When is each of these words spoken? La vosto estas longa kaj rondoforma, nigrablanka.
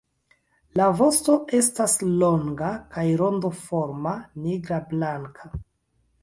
La 0.79 0.85
vosto 1.01 1.35
estas 1.57 1.93
longa 2.21 2.71
kaj 2.95 3.03
rondoforma, 3.21 4.15
nigrablanka. 4.47 5.55